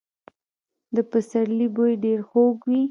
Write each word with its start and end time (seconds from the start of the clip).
د 0.95 0.97
پسرلي 1.11 1.67
بوی 1.75 1.93
ډېر 2.03 2.19
خوږ 2.29 2.57
وي. 2.69 2.79